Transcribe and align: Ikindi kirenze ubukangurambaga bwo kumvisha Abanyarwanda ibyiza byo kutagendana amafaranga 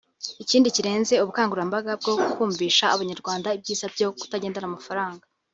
Ikindi 0.43 0.67
kirenze 0.75 1.13
ubukangurambaga 1.23 1.91
bwo 2.01 2.13
kumvisha 2.33 2.85
Abanyarwanda 2.95 3.55
ibyiza 3.57 3.85
byo 3.95 4.07
kutagendana 4.19 4.65
amafaranga 4.71 5.23